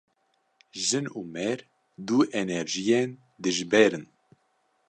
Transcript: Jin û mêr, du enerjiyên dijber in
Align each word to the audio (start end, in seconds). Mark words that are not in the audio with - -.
Jin 0.87 1.05
û 1.17 1.19
mêr, 1.33 1.59
du 2.07 2.17
enerjiyên 2.41 3.09
dijber 3.43 3.91
in 3.99 4.05